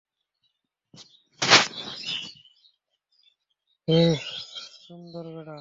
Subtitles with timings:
[3.87, 3.99] হে
[4.83, 5.49] চুন্দর ব্যাডা।